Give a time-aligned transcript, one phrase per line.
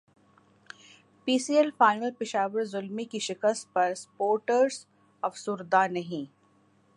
[1.27, 4.85] پی S L final Peshawar Zalmi کی شکست پر سپورٹرز
[5.23, 6.25] افسردہ نہیں